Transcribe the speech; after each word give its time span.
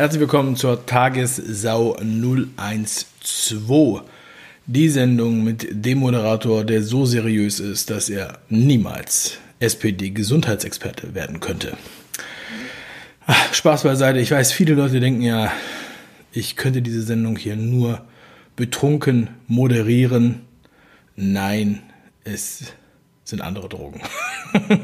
Herzlich 0.00 0.20
willkommen 0.20 0.56
zur 0.56 0.86
Tagessau 0.86 1.94
012. 2.00 4.02
Die 4.64 4.88
Sendung 4.88 5.44
mit 5.44 5.68
dem 5.72 5.98
Moderator, 5.98 6.64
der 6.64 6.82
so 6.82 7.04
seriös 7.04 7.60
ist, 7.60 7.90
dass 7.90 8.08
er 8.08 8.38
niemals 8.48 9.36
SPD-Gesundheitsexperte 9.58 11.14
werden 11.14 11.40
könnte. 11.40 11.76
Ach, 13.26 13.52
Spaß 13.52 13.82
beiseite. 13.82 14.20
Ich 14.20 14.30
weiß, 14.30 14.52
viele 14.52 14.72
Leute 14.72 15.00
denken 15.00 15.20
ja, 15.20 15.52
ich 16.32 16.56
könnte 16.56 16.80
diese 16.80 17.02
Sendung 17.02 17.36
hier 17.36 17.56
nur 17.56 18.00
betrunken 18.56 19.28
moderieren. 19.48 20.40
Nein, 21.14 21.82
es 22.24 22.72
sind 23.22 23.42
andere 23.42 23.68
Drogen. 23.68 24.00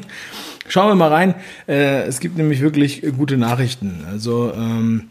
Schauen 0.68 0.88
wir 0.88 0.94
mal 0.94 1.12
rein. 1.12 1.34
Äh, 1.68 2.02
es 2.02 2.20
gibt 2.20 2.36
nämlich 2.36 2.60
wirklich 2.60 3.02
gute 3.16 3.36
Nachrichten. 3.36 4.04
Also 4.10 4.52
ähm, 4.54 5.08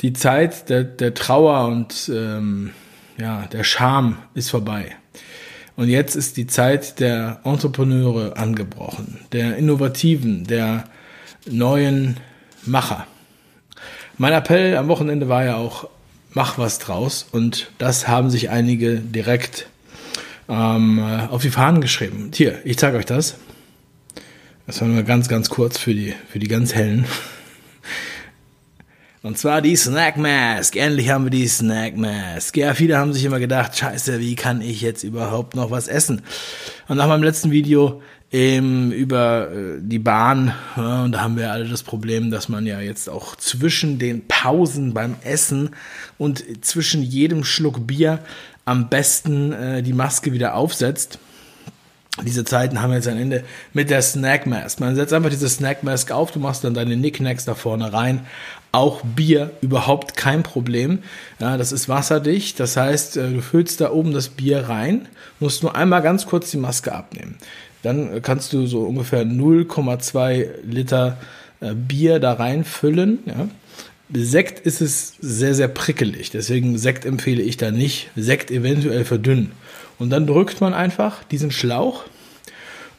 die 0.00 0.12
Zeit 0.12 0.68
der, 0.68 0.84
der 0.84 1.14
Trauer 1.14 1.68
und 1.68 2.10
ähm, 2.14 2.70
ja, 3.18 3.46
der 3.52 3.64
Scham 3.64 4.18
ist 4.34 4.50
vorbei. 4.50 4.96
Und 5.76 5.88
jetzt 5.88 6.16
ist 6.16 6.36
die 6.36 6.46
Zeit 6.46 6.98
der 6.98 7.40
Entrepreneure 7.44 8.36
angebrochen, 8.36 9.20
der 9.32 9.56
Innovativen, 9.56 10.44
der 10.44 10.84
neuen 11.46 12.16
Macher. 12.64 13.06
Mein 14.16 14.32
Appell 14.32 14.76
am 14.76 14.88
Wochenende 14.88 15.28
war 15.28 15.44
ja 15.44 15.56
auch, 15.56 15.88
mach 16.32 16.58
was 16.58 16.80
draus. 16.80 17.26
Und 17.30 17.70
das 17.78 18.08
haben 18.08 18.30
sich 18.30 18.50
einige 18.50 18.96
direkt 18.96 19.68
ähm, 20.48 20.98
auf 21.30 21.42
die 21.42 21.50
Fahnen 21.50 21.80
geschrieben. 21.80 22.30
Hier, 22.34 22.58
ich 22.64 22.78
zeige 22.78 22.96
euch 22.96 23.06
das. 23.06 23.36
Das 24.68 24.82
war 24.82 24.88
nur 24.88 25.02
ganz, 25.02 25.30
ganz 25.30 25.48
kurz 25.48 25.78
für 25.78 25.94
die, 25.94 26.12
für 26.30 26.38
die 26.38 26.46
ganz 26.46 26.74
hellen. 26.74 27.06
Und 29.22 29.38
zwar 29.38 29.62
die 29.62 29.74
Snack 29.74 30.18
Mask. 30.18 30.76
Endlich 30.76 31.08
haben 31.08 31.24
wir 31.24 31.30
die 31.30 31.48
Snack 31.48 31.96
Mask. 31.96 32.54
Ja, 32.54 32.74
viele 32.74 32.98
haben 32.98 33.14
sich 33.14 33.24
immer 33.24 33.38
gedacht, 33.38 33.78
scheiße, 33.78 34.20
wie 34.20 34.34
kann 34.34 34.60
ich 34.60 34.82
jetzt 34.82 35.04
überhaupt 35.04 35.56
noch 35.56 35.70
was 35.70 35.88
essen? 35.88 36.20
Und 36.86 36.98
nach 36.98 37.08
meinem 37.08 37.22
letzten 37.22 37.50
Video 37.50 38.02
ähm, 38.30 38.92
über 38.92 39.50
äh, 39.50 39.78
die 39.80 39.98
Bahn, 39.98 40.52
ja, 40.76 41.04
und 41.04 41.12
da 41.12 41.22
haben 41.22 41.38
wir 41.38 41.50
alle 41.50 41.66
das 41.66 41.82
Problem, 41.82 42.30
dass 42.30 42.50
man 42.50 42.66
ja 42.66 42.78
jetzt 42.78 43.08
auch 43.08 43.36
zwischen 43.36 43.98
den 43.98 44.28
Pausen 44.28 44.92
beim 44.92 45.16
Essen 45.24 45.70
und 46.18 46.44
zwischen 46.62 47.02
jedem 47.02 47.42
Schluck 47.42 47.86
Bier 47.86 48.18
am 48.66 48.90
besten 48.90 49.50
äh, 49.52 49.82
die 49.82 49.94
Maske 49.94 50.34
wieder 50.34 50.54
aufsetzt. 50.54 51.18
Diese 52.26 52.44
Zeiten 52.44 52.82
haben 52.82 52.92
jetzt 52.92 53.08
ein 53.08 53.18
Ende 53.18 53.44
mit 53.72 53.90
der 53.90 54.02
Snack 54.02 54.46
Mask. 54.46 54.80
Man 54.80 54.96
setzt 54.96 55.12
einfach 55.12 55.30
diese 55.30 55.48
Snack 55.48 55.82
Mask 55.82 56.10
auf, 56.10 56.32
du 56.32 56.40
machst 56.40 56.64
dann 56.64 56.74
deine 56.74 56.96
Nicknacks 56.96 57.44
da 57.44 57.54
vorne 57.54 57.92
rein. 57.92 58.20
Auch 58.72 59.02
Bier 59.02 59.50
überhaupt 59.60 60.16
kein 60.16 60.42
Problem. 60.42 60.98
Ja, 61.40 61.56
das 61.56 61.72
ist 61.72 61.88
wasserdicht, 61.88 62.60
das 62.60 62.76
heißt, 62.76 63.16
äh, 63.16 63.30
du 63.30 63.40
füllst 63.40 63.80
da 63.80 63.90
oben 63.90 64.12
das 64.12 64.28
Bier 64.28 64.68
rein, 64.68 65.08
musst 65.40 65.62
nur 65.62 65.74
einmal 65.74 66.02
ganz 66.02 66.26
kurz 66.26 66.50
die 66.50 66.58
Maske 66.58 66.92
abnehmen. 66.92 67.36
Dann 67.82 68.20
kannst 68.22 68.52
du 68.52 68.66
so 68.66 68.80
ungefähr 68.80 69.24
0,2 69.24 70.48
Liter 70.64 71.16
äh, 71.60 71.74
Bier 71.74 72.18
da 72.18 72.34
reinfüllen. 72.34 73.20
Ja. 73.26 73.48
Sekt 74.12 74.60
ist 74.60 74.80
es 74.80 75.14
sehr, 75.20 75.54
sehr 75.54 75.68
prickelig, 75.68 76.30
deswegen 76.30 76.78
Sekt 76.78 77.04
empfehle 77.04 77.42
ich 77.42 77.56
da 77.58 77.70
nicht. 77.70 78.10
Sekt 78.16 78.50
eventuell 78.50 79.04
verdünnen. 79.04 79.52
Und 79.98 80.10
dann 80.10 80.26
drückt 80.26 80.60
man 80.60 80.74
einfach 80.74 81.24
diesen 81.24 81.50
Schlauch 81.50 82.04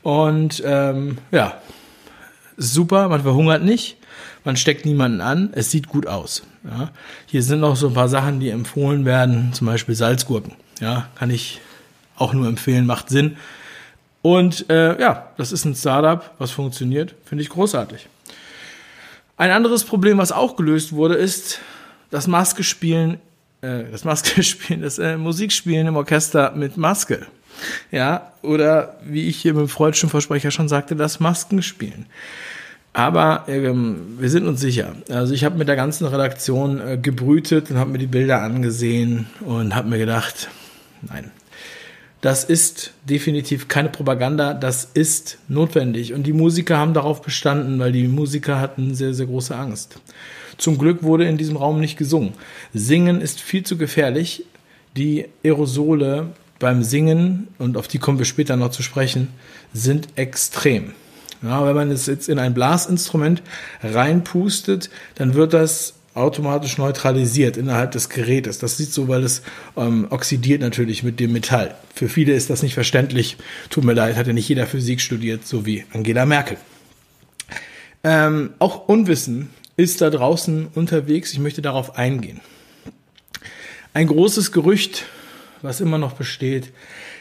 und 0.02 0.61
ähm, 0.66 1.17
ja, 1.31 1.58
super, 2.58 3.09
man 3.09 3.22
verhungert 3.22 3.64
nicht, 3.64 3.97
man 4.44 4.58
steckt 4.58 4.86
niemanden 4.86 5.21
an, 5.21 5.49
es 5.54 5.71
sieht 5.71 5.88
gut 5.88 6.08
aus. 6.08 6.43
Ja. 6.64 6.92
Hier 7.26 7.43
sind 7.43 7.61
noch 7.61 7.76
so 7.76 7.88
ein 7.88 7.93
paar 7.93 8.09
Sachen, 8.09 8.39
die 8.39 8.49
empfohlen 8.49 9.05
werden, 9.05 9.54
zum 9.54 9.67
Beispiel 9.67 9.95
Salzgurken. 9.95 10.54
Ja, 10.80 11.08
kann 11.15 11.30
ich 11.30 11.59
auch 12.17 12.33
nur 12.33 12.48
empfehlen, 12.48 12.86
macht 12.86 13.09
Sinn. 13.09 13.38
Und 14.21 14.70
äh, 14.70 14.99
ja, 14.99 15.30
das 15.38 15.52
ist 15.52 15.65
ein 15.65 15.76
Startup, 15.76 16.32
was 16.38 16.52
funktioniert, 16.52 17.15
finde 17.23 17.43
ich 17.43 17.49
großartig. 17.49 18.08
Ein 19.38 19.52
anderes 19.52 19.86
Problem, 19.86 20.17
was 20.17 20.33
auch 20.33 20.58
gelöst 20.58 20.92
wurde, 20.92 21.15
ist 21.15 21.59
das 22.09 22.27
Maskespielen 22.27 23.20
das 23.61 24.03
Maske 24.05 24.43
spielen, 24.43 24.81
das 24.81 24.99
äh, 24.99 25.17
Musikspielen 25.17 25.87
im 25.87 25.95
Orchester 25.95 26.53
mit 26.55 26.77
Maske. 26.77 27.27
Ja, 27.92 28.31
oder 28.42 28.95
wie 29.03 29.27
ich 29.27 29.37
hier 29.37 29.53
mit 29.53 29.61
dem 29.61 29.67
freudschen 29.67 30.09
Versprecher 30.09 30.52
schon 30.52 30.70
sagte, 30.70 30.95
das 30.95 31.20
Maskenspielen. 31.20 32.05
Aber 32.93 33.43
ähm, 33.47 34.17
wir 34.20 34.30
sind 34.30 34.47
uns 34.47 34.61
sicher. 34.61 34.95
Also 35.09 35.33
ich 35.33 35.43
habe 35.43 35.58
mit 35.58 35.67
der 35.67 35.75
ganzen 35.75 36.08
Redaktion 36.08 36.80
äh, 36.80 36.97
gebrütet 36.97 37.70
und 37.70 37.77
habe 37.77 37.92
mir 37.92 37.97
die 37.97 38.08
Bilder 38.08 38.42
angesehen 38.42 39.27
und 39.42 39.76
habe 39.76 39.89
mir 39.89 39.99
gedacht, 39.99 40.49
nein, 41.02 41.31
das 42.21 42.43
ist 42.43 42.91
definitiv 43.03 43.67
keine 43.67 43.89
Propaganda, 43.89 44.53
das 44.53 44.89
ist 44.93 45.37
notwendig. 45.47 46.13
Und 46.13 46.23
die 46.23 46.33
Musiker 46.33 46.77
haben 46.77 46.93
darauf 46.93 47.21
bestanden, 47.21 47.80
weil 47.80 47.91
die 47.91 48.07
Musiker 48.07 48.59
hatten 48.59 48.93
sehr, 48.93 49.13
sehr 49.13 49.25
große 49.25 49.55
Angst. 49.55 49.99
Zum 50.58 50.77
Glück 50.77 51.03
wurde 51.03 51.25
in 51.25 51.37
diesem 51.37 51.55
Raum 51.55 51.79
nicht 51.79 51.97
gesungen. 51.97 52.33
Singen 52.73 53.21
ist 53.21 53.39
viel 53.39 53.63
zu 53.63 53.77
gefährlich. 53.77 54.45
Die 54.97 55.27
Aerosole 55.45 56.31
beim 56.59 56.83
Singen, 56.83 57.47
und 57.58 57.77
auf 57.77 57.87
die 57.87 57.99
kommen 57.99 58.17
wir 58.17 58.25
später 58.25 58.58
noch 58.58 58.71
zu 58.71 58.83
sprechen, 58.83 59.29
sind 59.73 60.09
extrem. 60.15 60.91
Ja, 61.41 61.65
wenn 61.65 61.75
man 61.75 61.91
es 61.91 62.05
jetzt 62.05 62.27
in 62.27 62.37
ein 62.37 62.53
Blasinstrument 62.53 63.41
reinpustet, 63.81 64.89
dann 65.15 65.35
wird 65.35 65.53
das 65.53 65.93
automatisch 66.14 66.77
neutralisiert 66.77 67.58
innerhalb 67.58 67.92
des 67.92 68.09
Gerätes. 68.09 68.59
Das 68.59 68.77
sieht 68.77 68.92
so, 68.92 69.08
weil 69.08 69.23
es 69.23 69.42
ähm, 69.77 70.08
oxidiert 70.09 70.61
natürlich 70.61 71.03
mit 71.03 71.20
dem 71.20 71.31
Metall. 71.31 71.75
Für 71.93 72.09
viele 72.09 72.33
ist 72.33 72.49
das 72.49 72.64
nicht 72.64 72.73
verständlich. 72.73 73.37
Tut 73.70 73.83
mir 73.83 73.93
leid, 73.93 74.15
hat 74.15 74.27
ja 74.27 74.33
nicht 74.33 74.49
jeder 74.49 74.67
Physik 74.67 75.02
studiert, 75.02 75.47
so 75.47 75.65
wie 75.65 75.86
Angela 75.93 76.25
Merkel. 76.25 76.58
Ähm, 78.03 78.52
auch 78.59 78.87
Unwissen 78.87 79.49
ist 79.77 80.02
da 80.02 80.09
draußen 80.09 80.67
unterwegs. 80.73 81.33
Ich 81.33 81.39
möchte 81.39 81.61
darauf 81.61 81.97
eingehen. 81.97 82.41
Ein 83.93 84.08
großes 84.08 84.52
Gerücht, 84.52 85.05
was 85.61 85.81
immer 85.81 85.97
noch 85.97 86.14
besteht, 86.14 86.71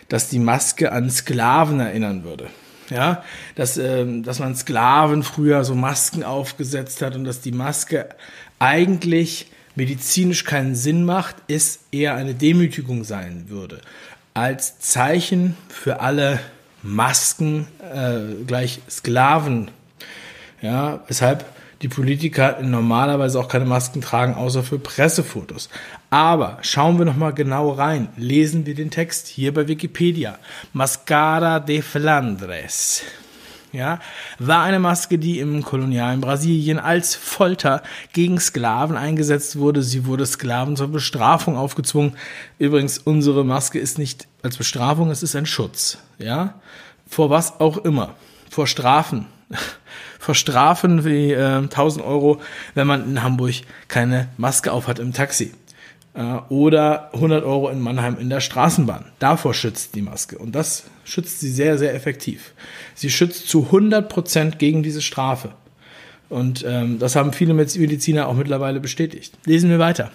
dass 0.09 0.29
die 0.29 0.39
Maske 0.39 0.93
an 0.93 1.11
Sklaven 1.11 1.81
erinnern 1.81 2.25
würde. 2.25 2.49
Ja, 2.91 3.23
dass, 3.55 3.77
ähm, 3.77 4.23
dass 4.23 4.39
man 4.39 4.55
Sklaven 4.57 5.23
früher 5.23 5.65
so 5.65 5.75
Masken 5.75 6.23
aufgesetzt 6.23 7.03
hat 7.03 7.17
und 7.17 7.25
dass 7.25 7.41
die 7.41 7.53
Maske 7.53 8.09
eigentlich 8.59 9.51
medizinisch 9.75 10.45
keinen 10.45 10.75
Sinn 10.75 11.05
macht, 11.05 11.37
ist 11.47 11.81
eher 11.93 12.15
eine 12.15 12.35
Demütigung 12.35 13.05
sein 13.05 13.45
würde. 13.49 13.81
Als 14.35 14.79
Zeichen 14.79 15.57
für 15.69 16.01
alle 16.01 16.41
Masken 16.83 17.67
äh, 17.81 18.45
gleich 18.47 18.81
Sklaven. 18.89 19.71
Ja, 20.61 21.01
weshalb 21.07 21.45
die 21.83 21.89
Politiker 21.89 22.59
normalerweise 22.63 23.39
auch 23.39 23.49
keine 23.49 23.65
Masken 23.65 24.01
tragen, 24.01 24.35
außer 24.35 24.63
für 24.63 24.79
Pressefotos. 24.79 25.69
Aber 26.11 26.59
schauen 26.63 26.99
wir 26.99 27.05
nochmal 27.05 27.33
genau 27.33 27.71
rein. 27.71 28.09
Lesen 28.17 28.67
wir 28.67 28.75
den 28.75 28.91
Text 28.91 29.29
hier 29.29 29.55
bei 29.55 29.69
Wikipedia. 29.69 30.39
Mascara 30.73 31.61
de 31.61 31.83
Flandres. 31.83 33.03
Ja, 33.71 34.01
war 34.39 34.63
eine 34.63 34.79
Maske, 34.79 35.19
die 35.19 35.41
im 35.41 35.63
kolonialen 35.63 36.23
Brasilien 36.23 36.79
als 36.79 37.15
Folter 37.15 37.83
gegen 38.15 38.41
Sklaven 38.41 38.97
eingesetzt 38.97 39.59
wurde. 39.59 39.83
Sie 39.83 40.07
wurde 40.07 40.25
Sklaven 40.25 40.75
zur 40.75 40.89
Bestrafung 40.89 41.57
aufgezwungen. 41.59 42.17
Übrigens, 42.59 42.97
unsere 42.97 43.45
Maske 43.45 43.79
ist 43.79 43.99
nicht 43.99 44.27
als 44.43 44.57
Bestrafung, 44.57 45.11
es 45.11 45.23
ist 45.23 45.37
ein 45.37 45.45
Schutz. 45.45 45.99
Ja, 46.19 46.55
vor 47.07 47.29
was 47.29 47.61
auch 47.61 47.77
immer. 47.77 48.15
Vor 48.51 48.67
Strafen 48.67 49.27
verstrafen 50.29 51.07
wie 51.07 51.33
äh, 51.33 51.57
1000 51.57 52.05
Euro, 52.05 52.39
wenn 52.75 52.87
man 52.87 53.03
in 53.09 53.23
Hamburg 53.23 53.55
keine 53.89 54.29
Maske 54.37 54.73
aufhat 54.73 54.99
im 54.99 55.15
Taxi. 55.15 55.55
Äh, 56.13 56.21
oder 56.51 57.09
100 57.15 57.45
Euro 57.45 57.71
in 57.71 57.81
Mannheim 57.81 58.19
in 58.21 58.29
der 58.29 58.41
Straßenbahn. 58.41 59.07
Davor 59.21 59.55
schützt 59.55 59.95
die 59.95 60.03
Maske. 60.03 60.37
Und 60.37 60.55
das 60.55 60.85
schützt 61.05 61.41
sie 61.41 61.51
sehr, 61.51 61.79
sehr 61.79 61.95
effektiv. 61.95 62.53
Sie 62.95 63.09
schützt 63.09 63.49
zu 63.49 63.65
100 63.65 64.07
Prozent 64.11 64.59
gegen 64.59 64.83
diese 64.83 65.01
Strafe. 65.01 65.53
Und 66.29 66.63
ähm, 66.69 66.99
das 66.99 67.17
haben 67.17 67.33
viele 67.33 67.55
Mediziner 67.55 68.29
auch 68.29 68.35
mittlerweile 68.35 68.81
bestätigt. 68.81 69.33
Lesen 69.47 69.71
wir 69.71 69.79
weiter 69.79 70.11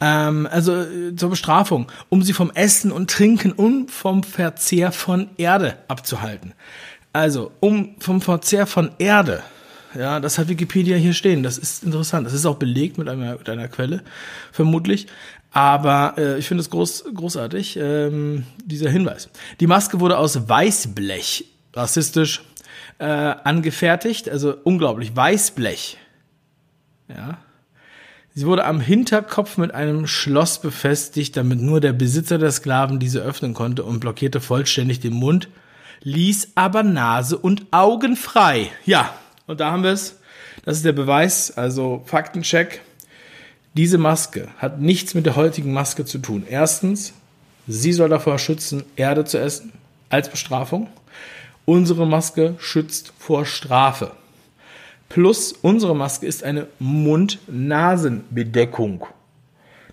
ähm, 0.00 0.48
also 0.50 0.74
äh, 0.82 1.14
zur 1.14 1.30
Bestrafung, 1.30 1.86
um 2.08 2.22
sie 2.22 2.32
vom 2.32 2.50
Essen 2.50 2.90
und 2.90 3.10
Trinken 3.10 3.52
und 3.52 3.90
vom 3.90 4.22
Verzehr 4.22 4.92
von 4.92 5.28
Erde 5.36 5.76
abzuhalten. 5.88 6.54
Also, 7.12 7.50
um 7.60 7.96
vom 7.98 8.20
Verzehr 8.20 8.66
von 8.66 8.92
Erde, 8.98 9.42
ja, 9.94 10.20
das 10.20 10.38
hat 10.38 10.48
Wikipedia 10.48 10.96
hier 10.96 11.14
stehen. 11.14 11.42
Das 11.42 11.58
ist 11.58 11.82
interessant. 11.82 12.26
Das 12.26 12.32
ist 12.32 12.46
auch 12.46 12.56
belegt 12.56 12.98
mit 12.98 13.08
einer, 13.08 13.36
mit 13.36 13.48
einer 13.48 13.68
Quelle, 13.68 14.02
vermutlich. 14.52 15.06
Aber 15.52 16.14
äh, 16.16 16.38
ich 16.38 16.46
finde 16.46 16.60
es 16.60 16.70
groß, 16.70 17.06
großartig, 17.12 17.76
ähm, 17.76 18.44
dieser 18.64 18.90
Hinweis. 18.90 19.28
Die 19.58 19.66
Maske 19.66 19.98
wurde 19.98 20.16
aus 20.16 20.48
Weißblech, 20.48 21.44
rassistisch, 21.74 22.42
äh, 22.98 23.04
angefertigt. 23.04 24.28
Also 24.28 24.54
unglaublich. 24.62 25.16
Weißblech. 25.16 25.98
Ja. 27.08 27.38
Sie 28.32 28.46
wurde 28.46 28.64
am 28.64 28.80
Hinterkopf 28.80 29.58
mit 29.58 29.74
einem 29.74 30.06
Schloss 30.06 30.60
befestigt, 30.60 31.36
damit 31.36 31.60
nur 31.60 31.80
der 31.80 31.92
Besitzer 31.92 32.38
der 32.38 32.52
Sklaven 32.52 33.00
diese 33.00 33.20
öffnen 33.20 33.54
konnte 33.54 33.82
und 33.82 33.98
blockierte 33.98 34.40
vollständig 34.40 35.00
den 35.00 35.14
Mund, 35.14 35.48
ließ 36.02 36.52
aber 36.54 36.82
Nase 36.82 37.38
und 37.38 37.66
Augen 37.70 38.16
frei. 38.16 38.70
Ja, 38.84 39.14
und 39.46 39.60
da 39.60 39.70
haben 39.70 39.82
wir 39.82 39.92
es. 39.92 40.16
Das 40.64 40.76
ist 40.76 40.84
der 40.84 40.92
Beweis, 40.92 41.56
also 41.56 42.02
Faktencheck. 42.04 42.82
Diese 43.74 43.98
Maske 43.98 44.48
hat 44.58 44.80
nichts 44.80 45.14
mit 45.14 45.26
der 45.26 45.36
heutigen 45.36 45.72
Maske 45.72 46.04
zu 46.04 46.18
tun. 46.18 46.44
Erstens, 46.48 47.12
sie 47.66 47.92
soll 47.92 48.08
davor 48.08 48.38
schützen, 48.38 48.84
Erde 48.96 49.24
zu 49.24 49.38
essen 49.38 49.72
als 50.08 50.28
Bestrafung. 50.28 50.88
Unsere 51.64 52.06
Maske 52.06 52.54
schützt 52.58 53.12
vor 53.18 53.46
Strafe. 53.46 54.12
Plus 55.08 55.52
unsere 55.52 55.96
Maske 55.96 56.26
ist 56.26 56.44
eine 56.44 56.66
Mund-Nasen-Bedeckung. 56.78 59.06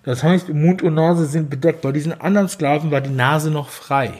Das 0.04 0.22
heißt, 0.22 0.50
Mund 0.50 0.82
und 0.82 0.94
Nase 0.94 1.26
sind 1.26 1.50
bedeckt. 1.50 1.82
Bei 1.82 1.92
diesen 1.92 2.20
anderen 2.20 2.48
Sklaven 2.48 2.90
war 2.90 3.00
die 3.00 3.10
Nase 3.10 3.50
noch 3.50 3.68
frei. 3.68 4.14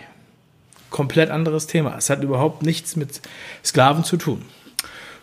Komplett 0.90 1.30
anderes 1.30 1.66
Thema. 1.66 1.96
Es 1.96 2.10
hat 2.10 2.22
überhaupt 2.22 2.62
nichts 2.62 2.96
mit 2.96 3.20
Sklaven 3.64 4.04
zu 4.04 4.16
tun. 4.16 4.42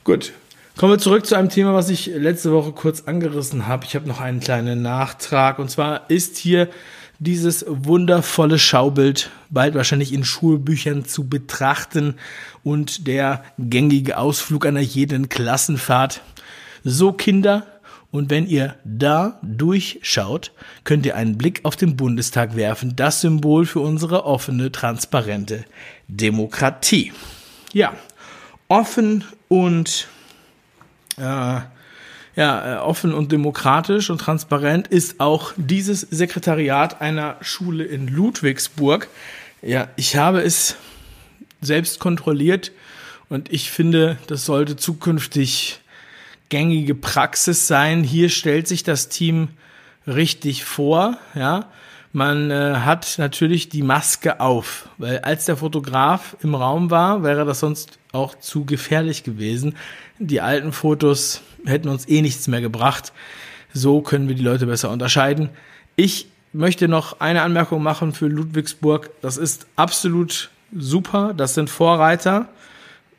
Gut, 0.04 0.34
Kommen 0.78 0.92
wir 0.92 1.00
zurück 1.00 1.26
zu 1.26 1.36
einem 1.36 1.48
Thema, 1.48 1.74
was 1.74 1.88
ich 1.88 2.08
letzte 2.08 2.52
Woche 2.52 2.74
kurz 2.74 3.04
angerissen 3.06 3.66
habe. 3.66 3.86
Ich 3.86 3.96
habe 3.96 4.10
noch 4.10 4.20
einen 4.20 4.42
kleinen 4.42 4.82
Nachtrag. 4.82 5.58
Und 5.58 5.72
zwar 5.72 6.10
ist 6.10 6.36
hier 6.36 6.68
dieses 7.18 7.64
wundervolle 7.66 8.60
Schaubild 8.60 9.30
bald 9.50 9.74
wahrscheinlich 9.76 10.12
in 10.12 10.26
Schulbüchern 10.26 11.06
zu 11.06 11.30
betrachten 11.30 12.16
und 12.62 13.08
der 13.08 13.46
gängige 13.58 14.18
Ausflug 14.18 14.66
einer 14.66 14.82
jeden 14.82 15.30
Klassenfahrt. 15.30 16.20
So 16.84 17.14
Kinder, 17.14 17.66
und 18.16 18.30
wenn 18.30 18.48
ihr 18.48 18.76
da 18.84 19.40
durchschaut, 19.42 20.52
könnt 20.84 21.06
ihr 21.06 21.16
einen 21.16 21.38
Blick 21.38 21.62
auf 21.64 21.76
den 21.76 21.96
Bundestag 21.98 22.56
werfen, 22.56 22.96
das 22.96 23.22
Symbol 23.22 23.66
für 23.66 23.80
unsere 23.80 24.26
offene, 24.26 24.72
transparente 24.72 25.66
Demokratie. 26.08 27.12
Ja, 27.74 27.94
offen 28.68 29.24
und 29.48 30.08
äh, 31.18 31.22
ja, 31.22 31.66
äh, 32.36 32.78
offen 32.80 33.14
und 33.14 33.32
demokratisch 33.32 34.10
und 34.10 34.20
transparent 34.20 34.88
ist 34.88 35.20
auch 35.20 35.54
dieses 35.56 36.02
Sekretariat 36.02 37.02
einer 37.02 37.38
Schule 37.42 37.86
in 37.86 38.08
Ludwigsburg. 38.08 39.08
Ja, 39.62 39.88
ich 39.96 40.18
habe 40.18 40.42
es 40.42 40.76
selbst 41.62 42.00
kontrolliert 42.00 42.72
und 43.30 43.52
ich 43.52 43.72
finde, 43.72 44.18
das 44.28 44.46
sollte 44.46 44.76
zukünftig 44.76 45.80
gängige 46.50 46.96
Praxis 46.96 47.68
sein. 47.68 48.04
Hier 48.04 48.30
stellt 48.30 48.68
sich 48.68 48.84
das 48.84 49.10
Team 49.10 49.50
richtig 50.08 50.66
vor, 50.66 51.18
ja. 51.34 51.70
Man 52.16 52.50
äh, 52.50 52.76
hat 52.78 53.16
natürlich 53.18 53.68
die 53.68 53.82
Maske 53.82 54.40
auf, 54.40 54.88
weil 54.98 55.20
als 55.20 55.44
der 55.48 55.58
Fotograf 55.58 56.38
im 56.42 56.56
Raum 56.56 56.90
war, 56.90 57.24
wäre 57.24 57.44
das 57.44 57.60
sonst 57.60 58.00
auch 58.14 58.40
zu 58.40 58.64
gefährlich 58.64 59.24
gewesen. 59.24 59.76
Die 60.18 60.40
alten 60.40 60.72
Fotos 60.72 61.42
hätten 61.66 61.90
uns 61.90 62.08
eh 62.08 62.22
nichts 62.22 62.48
mehr 62.48 62.62
gebracht. 62.62 63.12
So 63.74 64.00
können 64.00 64.30
wir 64.30 64.36
die 64.36 64.44
Leute 64.44 64.66
besser 64.66 64.92
unterscheiden. 64.92 65.50
Ich 65.98 66.28
möchte 66.54 66.88
noch 66.88 67.20
eine 67.20 67.42
Anmerkung 67.42 67.84
machen 67.84 68.14
für 68.14 68.28
Ludwigsburg. 68.28 69.10
Das 69.22 69.36
ist 69.36 69.68
absolut 69.76 70.52
super. 70.74 71.34
Das 71.36 71.54
sind 71.54 71.70
Vorreiter. 71.70 72.48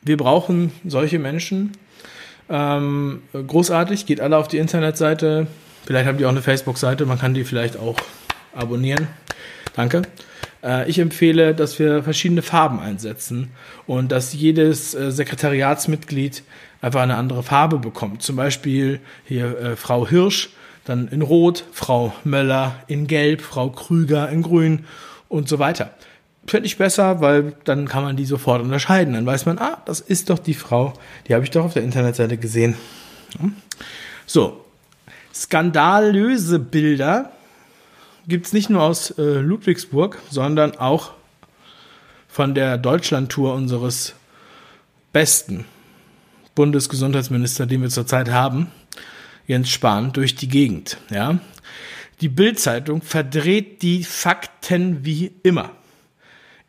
Wir 0.00 0.16
brauchen 0.16 0.72
solche 0.86 1.18
Menschen. 1.18 1.72
Ähm, 2.48 3.22
großartig. 3.32 4.06
Geht 4.06 4.20
alle 4.20 4.36
auf 4.36 4.48
die 4.48 4.58
Internetseite. 4.58 5.46
Vielleicht 5.84 6.06
haben 6.06 6.18
die 6.18 6.24
auch 6.24 6.30
eine 6.30 6.42
Facebook-Seite. 6.42 7.06
Man 7.06 7.18
kann 7.18 7.34
die 7.34 7.44
vielleicht 7.44 7.76
auch 7.76 7.96
abonnieren. 8.54 9.08
Danke. 9.74 10.02
Äh, 10.62 10.88
ich 10.88 10.98
empfehle, 10.98 11.54
dass 11.54 11.78
wir 11.78 12.02
verschiedene 12.02 12.42
Farben 12.42 12.80
einsetzen 12.80 13.50
und 13.86 14.12
dass 14.12 14.32
jedes 14.32 14.94
äh, 14.94 15.10
Sekretariatsmitglied 15.10 16.42
einfach 16.80 17.02
eine 17.02 17.16
andere 17.16 17.42
Farbe 17.42 17.78
bekommt. 17.78 18.22
Zum 18.22 18.36
Beispiel 18.36 19.00
hier 19.24 19.58
äh, 19.58 19.76
Frau 19.76 20.06
Hirsch, 20.06 20.50
dann 20.84 21.08
in 21.08 21.22
Rot, 21.22 21.64
Frau 21.72 22.14
Möller 22.24 22.76
in 22.86 23.06
Gelb, 23.06 23.42
Frau 23.42 23.70
Krüger 23.70 24.28
in 24.28 24.42
Grün 24.42 24.84
und 25.28 25.48
so 25.48 25.58
weiter. 25.58 25.90
Finde 26.46 26.66
ich 26.66 26.78
besser, 26.78 27.20
weil 27.20 27.54
dann 27.64 27.88
kann 27.88 28.04
man 28.04 28.16
die 28.16 28.24
sofort 28.24 28.62
unterscheiden. 28.62 29.14
Dann 29.14 29.26
weiß 29.26 29.46
man, 29.46 29.58
ah, 29.58 29.82
das 29.84 30.00
ist 30.00 30.30
doch 30.30 30.38
die 30.38 30.54
Frau, 30.54 30.92
die 31.26 31.34
habe 31.34 31.44
ich 31.44 31.50
doch 31.50 31.64
auf 31.64 31.72
der 31.72 31.82
Internetseite 31.82 32.36
gesehen. 32.36 32.76
So, 34.26 34.64
skandalöse 35.34 36.58
Bilder 36.58 37.32
gibt 38.28 38.46
es 38.46 38.52
nicht 38.52 38.70
nur 38.70 38.82
aus 38.82 39.10
äh, 39.18 39.22
Ludwigsburg, 39.40 40.18
sondern 40.30 40.76
auch 40.78 41.12
von 42.28 42.54
der 42.54 42.76
Deutschlandtour 42.78 43.54
unseres 43.54 44.14
besten 45.12 45.64
Bundesgesundheitsminister, 46.54 47.66
den 47.66 47.82
wir 47.82 47.88
zurzeit 47.88 48.30
haben, 48.30 48.70
Jens 49.46 49.70
Spahn, 49.70 50.12
durch 50.12 50.34
die 50.34 50.48
Gegend. 50.48 50.98
Ja? 51.10 51.38
Die 52.20 52.28
Bildzeitung 52.28 53.02
verdreht 53.02 53.82
die 53.82 54.04
Fakten 54.04 55.04
wie 55.04 55.32
immer. 55.42 55.70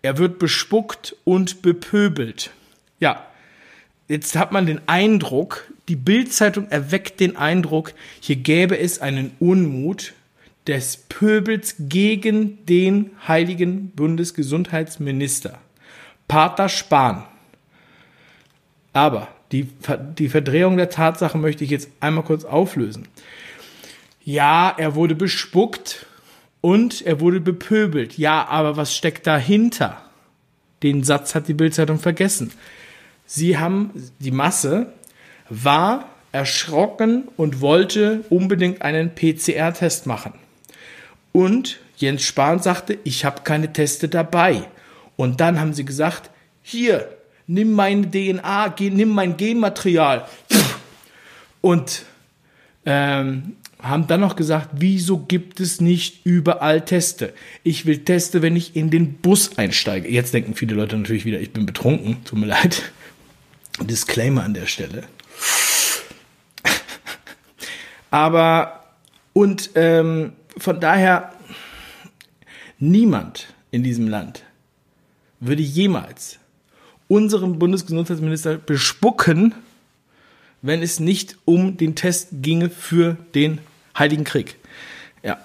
Er 0.07 0.17
wird 0.17 0.39
bespuckt 0.39 1.17
und 1.25 1.61
bepöbelt. 1.61 2.51
Ja, 2.97 3.25
jetzt 4.07 4.37
hat 4.37 4.53
man 4.53 4.65
den 4.65 4.79
Eindruck, 4.87 5.69
die 5.89 5.97
Bildzeitung 5.97 6.69
erweckt 6.69 7.19
den 7.19 7.35
Eindruck, 7.35 7.93
hier 8.21 8.37
gäbe 8.37 8.79
es 8.79 9.01
einen 9.01 9.31
Unmut 9.41 10.13
des 10.65 10.95
Pöbels 10.95 11.75
gegen 11.77 12.65
den 12.67 13.11
heiligen 13.27 13.89
Bundesgesundheitsminister, 13.89 15.59
Pater 16.29 16.69
Spahn. 16.69 17.25
Aber 18.93 19.27
die, 19.51 19.67
die 20.17 20.29
Verdrehung 20.29 20.77
der 20.77 20.89
Tatsache 20.89 21.37
möchte 21.37 21.65
ich 21.65 21.69
jetzt 21.69 21.89
einmal 21.99 22.23
kurz 22.23 22.45
auflösen. 22.45 23.09
Ja, 24.23 24.73
er 24.77 24.95
wurde 24.95 25.15
bespuckt 25.15 26.06
und 26.67 27.01
er 27.03 27.21
wurde 27.21 27.39
bepöbelt. 27.39 28.17
Ja, 28.17 28.45
aber 28.45 28.75
was 28.75 28.93
steckt 28.93 29.25
dahinter? 29.25 30.01
Den 30.83 31.01
Satz 31.01 31.33
hat 31.33 31.47
die 31.47 31.53
Bildzeitung 31.53 31.97
vergessen. 31.97 32.51
Sie 33.25 33.57
haben, 33.57 33.91
die 34.19 34.31
Masse 34.31 34.91
war 35.49 36.09
erschrocken 36.33 37.29
und 37.37 37.61
wollte 37.61 38.25
unbedingt 38.29 38.81
einen 38.81 39.15
PCR-Test 39.15 40.07
machen. 40.07 40.33
Und 41.31 41.79
Jens 41.95 42.23
Spahn 42.23 42.59
sagte, 42.59 42.97
ich 43.05 43.23
habe 43.23 43.43
keine 43.43 43.71
Teste 43.71 44.09
dabei. 44.09 44.63
Und 45.15 45.39
dann 45.39 45.61
haben 45.61 45.73
sie 45.73 45.85
gesagt, 45.85 46.29
hier, 46.63 47.07
nimm 47.47 47.71
meine 47.71 48.11
DNA, 48.11 48.75
nimm 48.77 49.11
mein 49.11 49.37
Genmaterial. 49.37 50.27
Und 51.61 52.03
ähm, 52.85 53.55
haben 53.79 54.07
dann 54.07 54.21
noch 54.21 54.35
gesagt, 54.35 54.69
wieso 54.73 55.19
gibt 55.19 55.59
es 55.59 55.81
nicht 55.81 56.25
überall 56.25 56.83
Teste? 56.83 57.33
Ich 57.63 57.85
will 57.85 57.99
Teste, 57.99 58.41
wenn 58.41 58.55
ich 58.55 58.75
in 58.75 58.89
den 58.89 59.13
Bus 59.13 59.57
einsteige. 59.57 60.09
Jetzt 60.09 60.33
denken 60.33 60.55
viele 60.55 60.75
Leute 60.75 60.97
natürlich 60.97 61.25
wieder, 61.25 61.39
ich 61.39 61.51
bin 61.51 61.65
betrunken. 61.65 62.23
Tut 62.25 62.39
mir 62.39 62.47
leid. 62.47 62.91
Disclaimer 63.79 64.43
an 64.43 64.53
der 64.55 64.65
Stelle. 64.65 65.03
Aber 68.09 68.83
und 69.33 69.69
ähm, 69.75 70.33
von 70.57 70.79
daher, 70.79 71.33
niemand 72.79 73.53
in 73.69 73.83
diesem 73.83 74.07
Land 74.07 74.43
würde 75.39 75.61
jemals 75.61 76.39
unseren 77.07 77.59
Bundesgesundheitsminister 77.59 78.57
bespucken, 78.57 79.53
wenn 80.63 80.81
es 80.81 80.99
nicht 80.99 81.37
um 81.45 81.77
den 81.77 81.93
Test 81.93 82.29
ginge 82.41 82.71
für 82.71 83.17
den 83.35 83.59
Heiligen 83.97 84.23
Krieg. 84.23 84.57
Ja, 85.23 85.39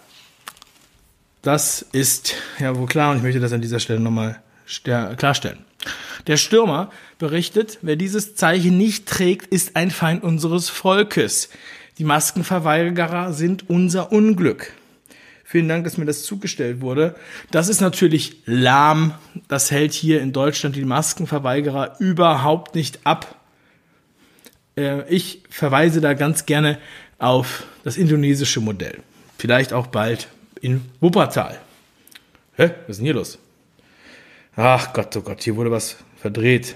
das 1.43 1.83
ist 1.93 2.35
ja 2.59 2.77
wohl 2.77 2.87
klar 2.87 3.11
und 3.11 3.19
ich 3.19 3.23
möchte 3.23 3.41
das 3.41 3.53
an 3.53 3.61
dieser 3.61 3.81
Stelle 3.81 4.01
nochmal 4.01 4.43
klarstellen. 5.17 5.65
Der 6.27 6.37
Stürmer 6.37 6.91
berichtet, 7.19 7.79
wer 7.83 7.97
dieses 7.97 8.37
Zeichen 8.37 8.79
nicht 8.79 9.07
trägt, 9.07 9.47
ist 9.47 9.77
ein 9.77 9.91
Feind 9.91 10.23
unseres 10.23 10.69
Volkes. 10.69 11.49
Die 11.99 12.05
Maskenverweigerer 12.05 13.33
sind 13.33 13.69
unser 13.69 14.13
Unglück. 14.13 14.73
Vielen 15.45 15.69
Dank, 15.69 15.85
dass 15.85 15.99
mir 15.99 16.07
das 16.07 16.23
zugestellt 16.23 16.81
wurde. 16.81 17.15
Das 17.51 17.69
ist 17.69 17.81
natürlich 17.81 18.37
lahm. 18.47 19.13
Das 19.49 19.71
hält 19.71 19.93
hier 19.93 20.23
in 20.23 20.33
Deutschland 20.33 20.77
die 20.77 20.85
Maskenverweigerer 20.85 21.97
überhaupt 21.99 22.75
nicht 22.75 23.01
ab. 23.05 23.39
Äh, 24.77 25.07
ich 25.13 25.43
verweise 25.51 26.01
da 26.01 26.15
ganz 26.15 26.47
gerne 26.47 26.79
auf 27.23 27.65
das 27.85 27.97
indonesische 27.97 28.61
Modell. 28.61 28.99
Vielleicht 29.39 29.73
auch 29.73 29.87
bald 29.87 30.29
in 30.61 30.83
Wuppertal. 31.01 31.61
Hä? 32.57 32.71
Was 32.87 32.91
ist 32.91 32.97
denn 32.99 33.05
hier 33.05 33.15
los? 33.15 33.39
Ach 34.57 34.93
Gott, 34.93 35.17
oh 35.17 35.23
Gott, 35.23 35.43
hier 35.43 35.57
wurde 35.57 35.71
was 35.71 35.97
verdreht. 36.17 36.75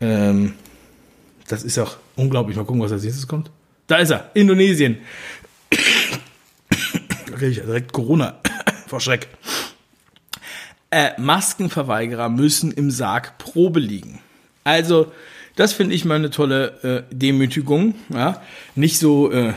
Ähm, 0.00 0.54
das 1.46 1.62
ist 1.62 1.78
auch 1.78 1.96
unglaublich. 2.16 2.56
Mal 2.56 2.64
gucken, 2.64 2.82
was 2.82 2.92
als 2.92 3.04
nächstes 3.04 3.26
kommt. 3.26 3.50
Da 3.86 3.96
ist 3.96 4.10
er, 4.10 4.30
Indonesien. 4.34 4.98
da 5.70 7.36
kriege 7.36 7.48
ich 7.48 7.60
direkt 7.60 7.92
Corona 7.92 8.40
vor 8.88 9.00
Schreck. 9.00 9.28
Äh, 10.90 11.18
Maskenverweigerer 11.18 12.28
müssen 12.28 12.72
im 12.72 12.90
Sarg 12.90 13.38
Probe 13.38 13.80
liegen. 13.80 14.20
Also, 14.64 15.12
das 15.56 15.72
finde 15.72 15.94
ich 15.94 16.04
mal 16.04 16.16
eine 16.16 16.30
tolle 16.30 17.06
äh, 17.10 17.14
Demütigung. 17.14 17.94
Ja? 18.08 18.40
Nicht 18.74 18.98
so 18.98 19.30
äh, 19.30 19.52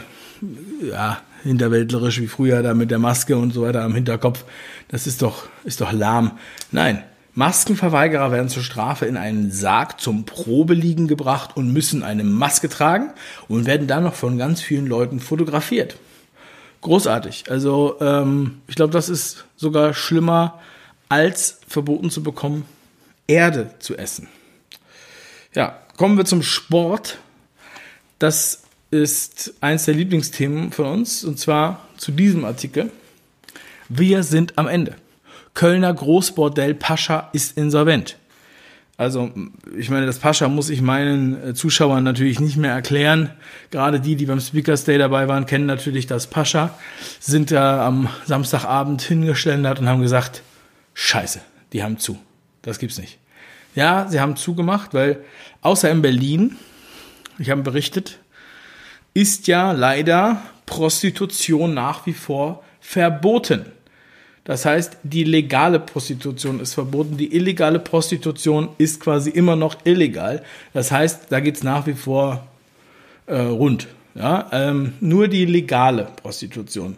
ja, 0.82 1.22
hinterwäldlerisch 1.44 2.20
wie 2.20 2.28
früher 2.28 2.62
da 2.64 2.74
mit 2.74 2.92
der 2.92 3.00
Maske 3.00 3.38
und 3.38 3.54
so 3.54 3.62
weiter 3.62 3.84
am 3.84 3.94
Hinterkopf. 3.94 4.44
Das 4.88 5.08
ist 5.08 5.22
doch, 5.22 5.48
ist 5.64 5.82
doch 5.82 5.92
lahm. 5.92 6.32
Nein, 6.72 7.04
Maskenverweigerer 7.34 8.32
werden 8.32 8.50
zur 8.50 8.64
Strafe 8.64 9.06
in 9.06 9.18
einen 9.18 9.52
Sarg 9.52 10.00
zum 10.00 10.26
Probeliegen 10.26 11.08
gebracht 11.08 11.56
und 11.56 11.72
müssen 11.72 12.02
eine 12.02 12.24
Maske 12.24 12.70
tragen 12.70 13.12
und 13.48 13.66
werden 13.66 13.88
dann 13.88 14.04
noch 14.04 14.16
von 14.16 14.38
ganz 14.38 14.62
vielen 14.62 14.88
Leuten 14.88 15.20
fotografiert. 15.20 15.98
Großartig. 16.82 17.46
Also 17.50 17.98
ähm, 18.00 18.62
ich 18.68 18.76
glaube, 18.76 18.94
das 18.94 19.10
ist 19.10 19.46
sogar 19.56 19.94
schlimmer, 19.94 20.60
als 21.10 21.60
verboten 21.68 22.10
zu 22.10 22.24
bekommen, 22.24 22.66
Erde 23.28 23.72
zu 23.80 23.98
essen. 23.98 24.28
Ja, 25.54 25.80
kommen 25.98 26.18
wir 26.18 26.26
zum 26.26 26.44
Sport. 26.44 27.18
Das 28.20 28.64
ist 28.92 29.54
eins 29.62 29.86
der 29.86 29.94
Lieblingsthemen 29.94 30.72
von 30.72 30.86
uns 30.86 31.24
und 31.24 31.40
zwar 31.40 31.88
zu 31.98 32.12
diesem 32.12 32.46
Artikel. 32.46 32.92
Wir 33.90 34.24
sind 34.24 34.58
am 34.58 34.68
Ende. 34.68 34.96
Kölner 35.54 35.94
Großbordell 35.94 36.74
Pascha 36.74 37.30
ist 37.34 37.58
insolvent. 37.58 38.18
Also, 38.98 39.30
ich 39.78 39.90
meine, 39.90 40.06
das 40.06 40.20
Pascha 40.20 40.48
muss 40.48 40.70
ich 40.70 40.82
meinen 40.82 41.50
äh, 41.50 41.54
Zuschauern 41.54 42.06
natürlich 42.06 42.40
nicht 42.40 42.56
mehr 42.56 42.72
erklären. 42.72 43.30
Gerade 43.70 44.00
die, 44.00 44.16
die 44.16 44.26
beim 44.26 44.40
Speakers 44.40 44.86
Day 44.86 44.98
dabei 44.98 45.28
waren, 45.28 45.46
kennen 45.46 45.66
natürlich 45.66 46.08
das 46.08 46.28
Pascha, 46.28 46.78
sind 47.20 47.52
da 47.52 47.86
am 47.86 48.08
Samstagabend 48.26 49.02
hingestellt 49.02 49.80
und 49.80 49.90
haben 49.90 50.02
gesagt, 50.02 50.44
scheiße, 50.94 51.42
die 51.74 51.84
haben 51.84 52.00
zu. 52.00 52.18
Das 52.62 52.80
gibt's 52.80 52.98
nicht. 52.98 53.20
Ja, 53.76 54.08
sie 54.10 54.20
haben 54.20 54.36
zugemacht, 54.38 54.94
weil 54.94 55.24
außer 55.62 55.92
in 55.92 56.02
Berlin, 56.02 56.58
ich 57.38 57.50
habe 57.50 57.62
berichtet, 57.62 58.20
ist 59.14 59.48
ja 59.48 59.74
leider 59.74 60.42
Prostitution 60.66 61.74
nach 61.74 62.06
wie 62.06 62.14
vor 62.14 62.64
verboten. 62.80 63.66
Das 64.46 64.64
heißt, 64.64 64.98
die 65.04 65.24
legale 65.24 65.80
Prostitution 65.80 66.60
ist 66.60 66.76
verboten, 66.76 67.18
die 67.18 67.36
illegale 67.36 67.80
Prostitution 67.80 68.70
ist 68.78 69.00
quasi 69.00 69.32
immer 69.32 69.56
noch 69.56 69.76
illegal. 69.86 70.44
Das 70.72 70.92
heißt, 70.92 71.28
da 71.30 71.40
geht's 71.40 71.64
nach 71.64 71.88
wie 71.88 71.94
vor 71.94 72.48
äh, 73.26 73.38
rund. 73.38 73.88
Ja? 74.14 74.48
Ähm, 74.52 74.94
nur 75.00 75.28
die 75.28 75.46
legale 75.46 76.10
Prostitution 76.22 76.96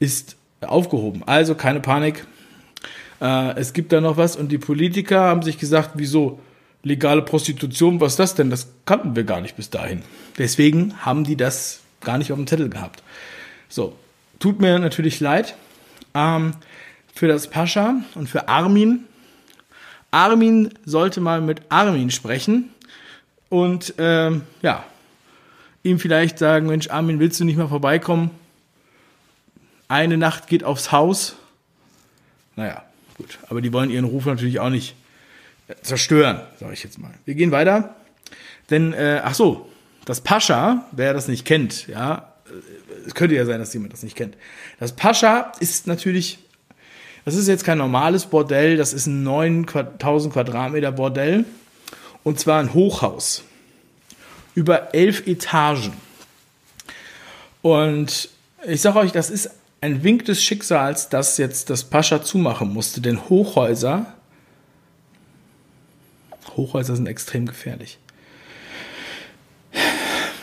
ist 0.00 0.36
aufgehoben. 0.60 1.22
Also 1.26 1.54
keine 1.54 1.80
Panik. 1.80 2.26
Äh, 3.20 3.58
es 3.58 3.72
gibt 3.72 3.92
da 3.92 4.00
noch 4.00 4.16
was 4.16 4.36
und 4.36 4.50
die 4.50 4.58
Politiker 4.58 5.20
haben 5.20 5.42
sich 5.42 5.58
gesagt, 5.58 5.92
wieso 5.94 6.40
legale 6.82 7.22
Prostitution, 7.22 8.00
was 8.00 8.12
ist 8.12 8.18
das 8.18 8.34
denn? 8.34 8.50
Das 8.50 8.68
kannten 8.86 9.16
wir 9.16 9.24
gar 9.24 9.40
nicht 9.40 9.56
bis 9.56 9.70
dahin. 9.70 10.02
Deswegen 10.38 10.94
haben 11.04 11.24
die 11.24 11.36
das 11.36 11.80
gar 12.00 12.18
nicht 12.18 12.32
auf 12.32 12.38
dem 12.38 12.46
Zettel 12.46 12.70
gehabt. 12.70 13.02
So, 13.68 13.94
tut 14.38 14.60
mir 14.60 14.78
natürlich 14.78 15.20
leid. 15.20 15.54
Ähm, 16.14 16.54
für 17.14 17.28
das 17.28 17.48
Pascha 17.48 17.96
und 18.14 18.28
für 18.28 18.48
Armin. 18.48 19.04
Armin 20.10 20.70
sollte 20.84 21.20
mal 21.20 21.40
mit 21.40 21.62
Armin 21.68 22.10
sprechen 22.10 22.70
und 23.48 23.94
ähm, 23.98 24.42
ja, 24.62 24.84
ihm 25.82 25.98
vielleicht 25.98 26.38
sagen, 26.38 26.66
Mensch, 26.66 26.88
Armin, 26.88 27.20
willst 27.20 27.38
du 27.40 27.44
nicht 27.44 27.56
mal 27.56 27.68
vorbeikommen? 27.68 28.30
Eine 29.88 30.16
Nacht 30.16 30.46
geht 30.46 30.64
aufs 30.64 30.92
Haus. 30.92 31.36
Naja, 32.56 32.82
gut. 33.20 33.38
Aber 33.48 33.60
die 33.60 33.72
wollen 33.72 33.90
ihren 33.90 34.04
Ruf 34.04 34.26
natürlich 34.26 34.60
auch 34.60 34.70
nicht 34.70 34.94
äh, 35.68 35.74
zerstören, 35.82 36.40
sage 36.58 36.72
ich 36.72 36.82
jetzt 36.82 36.98
mal. 36.98 37.12
Wir 37.24 37.34
gehen 37.34 37.50
weiter. 37.50 37.94
Denn, 38.70 38.92
äh, 38.92 39.20
ach 39.24 39.34
so, 39.34 39.68
das 40.04 40.20
Pascha, 40.20 40.86
wer 40.92 41.12
das 41.12 41.28
nicht 41.28 41.44
kennt, 41.44 41.86
ja, 41.88 42.32
äh, 42.46 43.06
es 43.06 43.14
könnte 43.14 43.34
ja 43.34 43.44
sein, 43.44 43.58
dass 43.58 43.72
jemand 43.72 43.92
das 43.92 44.02
nicht 44.02 44.16
kennt. 44.16 44.36
Das 44.78 44.92
Pascha 44.92 45.52
ist 45.60 45.86
natürlich 45.86 46.38
das 47.24 47.34
ist 47.34 47.48
jetzt 47.48 47.64
kein 47.64 47.78
normales 47.78 48.26
Bordell, 48.26 48.76
das 48.76 48.92
ist 48.92 49.06
ein 49.06 49.22
9000 49.22 50.32
Quadratmeter 50.32 50.92
Bordell. 50.92 51.44
Und 52.22 52.38
zwar 52.38 52.60
ein 52.60 52.74
Hochhaus. 52.74 53.44
Über 54.54 54.94
elf 54.94 55.26
Etagen. 55.26 55.92
Und 57.62 58.30
ich 58.66 58.80
sage 58.80 58.98
euch, 58.98 59.12
das 59.12 59.30
ist 59.30 59.50
ein 59.80 60.02
Wink 60.02 60.26
des 60.26 60.42
Schicksals, 60.42 61.08
dass 61.08 61.38
jetzt 61.38 61.70
das 61.70 61.84
Pascha 61.84 62.22
zumachen 62.22 62.72
musste. 62.72 63.00
Denn 63.00 63.28
Hochhäuser, 63.28 64.14
Hochhäuser 66.56 66.96
sind 66.96 67.06
extrem 67.06 67.46
gefährlich. 67.46 67.98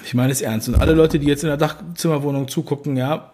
Ich 0.06 0.14
meine 0.14 0.32
es 0.32 0.42
ernst. 0.42 0.70
Und 0.70 0.76
alle 0.76 0.94
Leute, 0.94 1.20
die 1.20 1.28
jetzt 1.28 1.44
in 1.44 1.50
der 1.50 1.58
Dachzimmerwohnung 1.58 2.48
zugucken, 2.48 2.96
ja, 2.98 3.34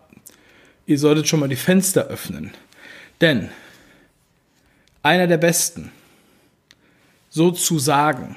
ihr 0.86 0.98
solltet 1.00 1.28
schon 1.28 1.40
mal 1.40 1.50
die 1.50 1.56
Fenster 1.56 2.08
öffnen. 2.08 2.52
Denn 3.22 3.50
einer 5.04 5.28
der 5.28 5.38
besten, 5.38 5.92
sozusagen, 7.30 8.36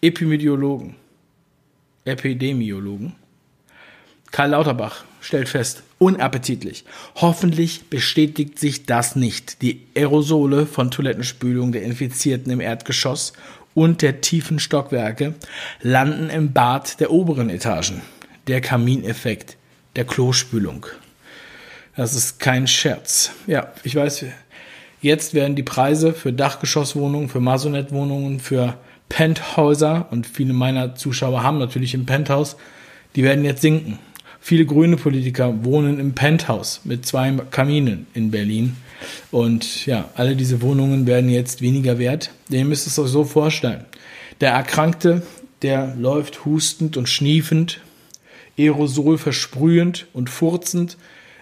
Epidemiologen, 0.00 0.96
Epidemiologen, 2.04 3.14
Karl 4.30 4.50
Lauterbach 4.50 5.04
stellt 5.20 5.48
fest, 5.48 5.82
unappetitlich. 5.98 6.84
Hoffentlich 7.16 7.88
bestätigt 7.88 8.58
sich 8.58 8.86
das 8.86 9.16
nicht. 9.16 9.62
Die 9.62 9.86
Aerosole 9.96 10.66
von 10.66 10.90
Toilettenspülung 10.90 11.72
der 11.72 11.82
Infizierten 11.82 12.52
im 12.52 12.60
Erdgeschoss 12.60 13.32
und 13.74 14.02
der 14.02 14.20
tiefen 14.20 14.58
Stockwerke 14.58 15.34
landen 15.82 16.30
im 16.30 16.52
Bad 16.52 17.00
der 17.00 17.10
oberen 17.10 17.50
Etagen. 17.50 18.02
Der 18.46 18.60
Kamineffekt 18.60 19.56
der 19.96 20.04
Klospülung. 20.04 20.86
Das 21.96 22.14
ist 22.14 22.38
kein 22.38 22.66
Scherz. 22.66 23.30
Ja, 23.46 23.72
ich 23.82 23.94
weiß, 23.94 24.26
jetzt 25.00 25.34
werden 25.34 25.56
die 25.56 25.62
Preise 25.62 26.12
für 26.12 26.32
Dachgeschosswohnungen, 26.32 27.28
für 27.30 27.40
Masonettwohnungen, 27.40 28.38
für 28.38 28.76
Penthäuser 29.08 30.08
und 30.10 30.26
viele 30.26 30.52
meiner 30.52 30.94
Zuschauer 30.94 31.42
haben 31.42 31.58
natürlich 31.58 31.94
ein 31.94 32.06
Penthouse, 32.06 32.56
die 33.14 33.22
werden 33.22 33.44
jetzt 33.44 33.62
sinken. 33.62 33.98
Viele 34.48 34.64
grüne 34.64 34.96
Politiker 34.96 35.64
wohnen 35.64 35.98
im 35.98 36.14
Penthouse 36.14 36.82
mit 36.84 37.04
zwei 37.04 37.32
Kaminen 37.50 38.06
in 38.14 38.30
Berlin. 38.30 38.76
Und 39.32 39.86
ja, 39.86 40.08
alle 40.14 40.36
diese 40.36 40.62
Wohnungen 40.62 41.04
werden 41.04 41.28
jetzt 41.28 41.62
weniger 41.62 41.98
wert. 41.98 42.30
Ihr 42.48 42.64
müsst 42.64 42.86
es 42.86 42.96
euch 42.96 43.08
so 43.08 43.24
vorstellen. 43.24 43.86
Der 44.40 44.52
Erkrankte, 44.52 45.22
der 45.62 45.96
läuft 45.96 46.44
hustend 46.44 46.96
und 46.96 47.08
schniefend, 47.08 47.80
Aerosol 48.56 49.18
versprühend 49.18 50.06
und 50.12 50.30
furzend 50.30 50.96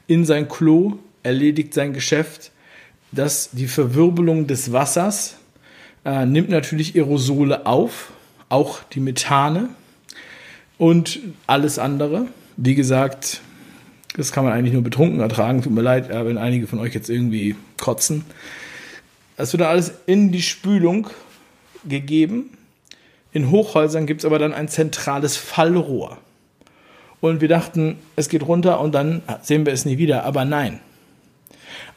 in 0.07 0.25
sein 0.25 0.49
Klo, 0.49 0.95
erledigt 1.23 1.75
sein 1.75 1.93
Geschäft. 1.93 2.53
Das, 3.13 3.51
die 3.53 3.67
Verwirbelung 3.67 4.47
des 4.47 4.73
Wassers 4.73 5.37
äh, 6.07 6.25
nimmt 6.25 6.49
natürlich 6.49 6.95
Aerosole 6.95 7.67
auf, 7.67 8.13
auch 8.49 8.83
die 8.83 9.01
Methane 9.01 9.69
und 10.79 11.21
alles 11.47 11.79
andere. 11.79 12.29
Wie 12.57 12.75
gesagt, 12.75 13.41
das 14.17 14.33
kann 14.33 14.45
man 14.45 14.53
eigentlich 14.53 14.73
nur 14.73 14.83
betrunken 14.83 15.21
ertragen. 15.21 15.63
Tut 15.63 15.73
mir 15.73 15.83
leid, 15.83 16.09
wenn 16.09 16.39
einige 16.39 16.67
von 16.67 16.79
euch 16.79 16.95
jetzt 16.95 17.11
irgendwie 17.11 17.57
kotzen. 17.81 18.25
Das 19.37 19.53
wird 19.53 19.63
dann 19.63 19.71
alles 19.71 19.93
in 20.07 20.31
die 20.31 20.43
Spülung 20.43 21.09
gegeben. 21.85 22.57
In 23.33 23.51
Hochhäusern 23.51 24.07
gibt 24.07 24.21
es 24.21 24.25
aber 24.25 24.39
dann 24.39 24.55
ein 24.55 24.69
zentrales 24.69 25.37
Fallrohr 25.37 26.19
und 27.21 27.41
wir 27.41 27.49
dachten, 27.49 27.99
es 28.17 28.29
geht 28.29 28.47
runter 28.47 28.81
und 28.81 28.95
dann 28.95 29.23
sehen 29.43 29.65
wir 29.67 29.73
es 29.73 29.85
nie 29.85 29.99
wieder. 29.99 30.25
Aber 30.25 30.45
nein. 30.45 30.81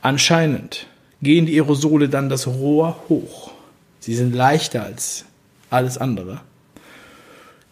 Anscheinend 0.01 0.87
gehen 1.21 1.45
die 1.45 1.59
Aerosole 1.59 2.09
dann 2.09 2.29
das 2.29 2.47
Rohr 2.47 2.97
hoch. 3.09 3.51
Sie 3.99 4.15
sind 4.15 4.33
leichter 4.33 4.83
als 4.83 5.25
alles 5.69 5.97
andere. 5.97 6.41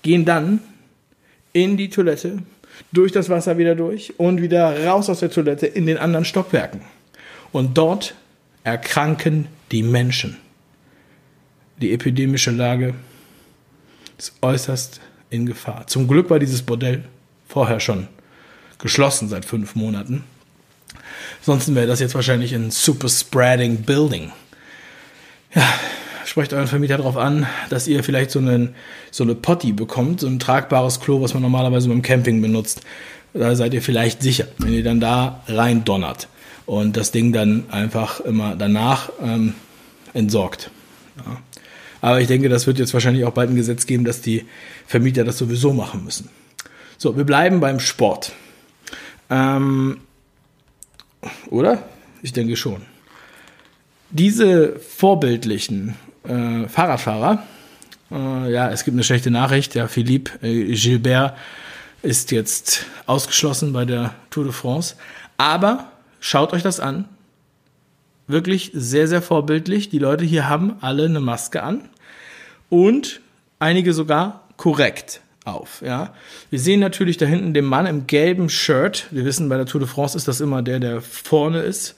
Gehen 0.02 0.26
dann 0.26 0.60
in 1.54 1.78
die 1.78 1.90
Toilette, 1.90 2.40
durch 2.92 3.12
das 3.12 3.30
Wasser 3.30 3.58
wieder 3.58 3.76
durch 3.76 4.14
und 4.20 4.42
wieder 4.42 4.86
raus 4.86 5.10
aus 5.10 5.20
der 5.20 5.32
Toilette 5.32 5.68
in 5.68 5.86
den 5.86 5.98
anderen 5.98 6.26
Stockwerken. 6.26 6.82
Und 7.52 7.78
dort 7.78 8.16
erkranken 8.64 9.48
die 9.72 9.84
Menschen. 9.84 10.38
Die 11.78 11.92
epidemische 11.92 12.52
Lage 12.52 12.94
ist 14.18 14.34
äußerst 14.42 15.02
in 15.30 15.46
Gefahr. 15.46 15.88
Zum 15.88 16.08
Glück 16.08 16.30
war 16.30 16.40
dieses 16.40 16.62
Bordell 16.62 17.04
vorher 17.48 17.80
schon 17.80 18.08
geschlossen 18.80 19.30
seit 19.30 19.46
fünf 19.46 19.76
Monaten. 19.76 20.24
Sonst 21.42 21.74
wäre 21.74 21.88
das 21.88 22.00
jetzt 22.00 22.16
wahrscheinlich 22.16 22.54
ein 22.54 22.72
Super 22.72 23.10
Spreading 23.10 23.84
Building. 23.84 24.32
Ja, 25.54 25.74
sprecht 26.36 26.52
euren 26.52 26.68
Vermieter 26.68 26.98
darauf 26.98 27.16
an, 27.16 27.48
dass 27.70 27.88
ihr 27.88 28.04
vielleicht 28.04 28.30
so, 28.30 28.40
einen, 28.40 28.76
so 29.10 29.24
eine 29.24 29.36
Potty 29.36 29.72
bekommt, 29.72 30.20
so 30.20 30.28
ein 30.28 30.38
tragbares 30.38 31.00
Klo, 31.00 31.22
was 31.22 31.34
man 31.34 31.42
normalerweise 31.42 31.88
beim 31.88 32.02
Camping 32.02 32.42
benutzt. 32.42 32.82
Da 33.34 33.56
seid 33.56 33.74
ihr 33.74 33.82
vielleicht 33.82 34.22
sicher, 34.22 34.46
wenn 34.58 34.74
ihr 34.74 34.84
dann 34.84 35.00
da 35.00 35.44
rein 35.48 35.86
donnert 35.86 36.28
und 36.66 36.98
das 36.98 37.12
Ding 37.12 37.32
dann 37.32 37.64
einfach 37.72 38.20
immer 38.20 38.58
danach 38.58 39.14
ähm, 39.24 39.54
entsorgt. 40.14 40.72
Ja. 41.26 41.38
Aber 42.02 42.20
ich 42.20 42.28
denke, 42.28 42.50
das 42.50 42.68
wird 42.68 42.80
jetzt 42.80 42.94
wahrscheinlich 42.94 43.24
auch 43.24 43.32
bald 43.32 43.52
ein 43.52 43.56
Gesetz 43.56 43.86
geben, 43.86 44.04
dass 44.04 44.20
die 44.20 44.44
Vermieter 44.88 45.24
das 45.24 45.38
sowieso 45.38 45.72
machen 45.72 46.04
müssen. 46.04 46.28
So, 46.98 47.16
wir 47.16 47.24
bleiben 47.24 47.62
beim 47.62 47.80
Sport. 47.80 48.34
Ähm, 49.30 50.02
oder? 51.50 51.84
Ich 52.22 52.34
denke 52.34 52.58
schon. 52.58 52.82
Diese 54.10 54.78
vorbildlichen 54.80 55.96
äh, 56.28 56.68
Fahrradfahrer, 56.68 57.44
äh, 58.12 58.52
ja, 58.52 58.70
es 58.70 58.84
gibt 58.84 58.96
eine 58.96 59.04
schlechte 59.04 59.32
Nachricht. 59.32 59.76
Ja, 59.76 59.88
Philippe 59.88 60.46
äh, 60.46 60.74
Gilbert 60.74 61.36
ist 62.02 62.32
jetzt 62.32 62.86
ausgeschlossen 63.06 63.74
bei 63.74 63.86
der 63.86 64.14
Tour 64.30 64.46
de 64.46 64.54
France. 64.54 64.96
Aber 65.38 65.92
schaut 66.20 66.54
euch 66.54 66.64
das 66.64 66.80
an. 66.80 67.06
Wirklich 68.28 68.72
sehr, 68.74 69.08
sehr 69.08 69.22
vorbildlich. 69.22 69.90
Die 69.90 70.00
Leute 70.00 70.24
hier 70.24 70.50
haben 70.50 70.76
alle 70.82 71.06
eine 71.06 71.20
Maske 71.20 71.62
an 71.62 71.90
und 72.70 73.22
einige 73.60 73.94
sogar 73.94 74.48
korrekt 74.58 75.22
auf. 75.44 75.84
Ja, 75.86 76.14
wir 76.50 76.60
sehen 76.60 76.80
natürlich 76.80 77.18
da 77.18 77.26
hinten 77.28 77.54
den 77.54 77.66
Mann 77.66 77.86
im 77.86 78.08
gelben 78.08 78.50
Shirt. 78.50 79.08
Wir 79.12 79.26
wissen, 79.26 79.48
bei 79.48 79.58
der 79.58 79.68
Tour 79.68 79.80
de 79.80 79.88
France 79.88 80.18
ist 80.18 80.28
das 80.28 80.42
immer 80.42 80.64
der, 80.64 80.80
der 80.80 81.02
vorne 81.02 81.62
ist. 81.62 81.96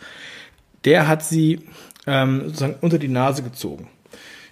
Der 0.84 1.08
hat 1.08 1.24
sie 1.24 1.62
ähm, 2.06 2.44
sozusagen 2.46 2.76
unter 2.82 3.00
die 3.00 3.08
Nase 3.08 3.44
gezogen. 3.44 3.88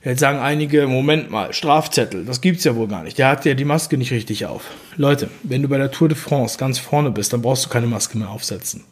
Jetzt 0.06 0.20
sagen 0.20 0.38
einige, 0.38 0.86
Moment 0.86 1.32
mal, 1.32 1.52
Strafzettel, 1.52 2.26
das 2.26 2.40
gibt's 2.40 2.64
ja 2.64 2.76
wohl 2.76 2.88
gar 2.88 3.04
nicht. 3.04 3.18
Der 3.18 3.28
hat 3.28 3.44
ja 3.44 3.56
die 3.56 3.66
Maske 3.66 3.98
nicht 3.98 4.12
richtig 4.12 4.46
auf. 4.46 4.70
Leute, 4.98 5.30
wenn 5.42 5.64
du 5.64 5.68
bei 5.68 5.80
der 5.80 5.90
Tour 5.90 6.08
de 6.08 6.16
France 6.16 6.60
ganz 6.60 6.78
vorne 6.78 7.10
bist, 7.10 7.34
dann 7.34 7.42
brauchst 7.42 7.66
du 7.66 7.70
keine 7.70 7.88
Maske 7.88 8.16
mehr 8.20 8.30
aufsetzen. 8.30 8.84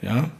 Ja? 0.00 0.30